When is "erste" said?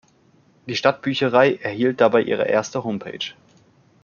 2.47-2.83